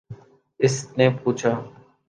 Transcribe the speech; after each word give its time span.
اس 0.59 0.75
نے 0.97 1.09
پوچھا 1.23 1.51